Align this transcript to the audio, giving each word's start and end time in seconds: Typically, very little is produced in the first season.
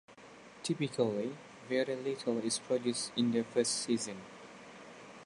Typically, 0.63 1.37
very 1.69 1.95
little 1.95 2.39
is 2.39 2.57
produced 2.57 3.11
in 3.15 3.31
the 3.31 3.43
first 3.43 3.71
season. 3.83 4.17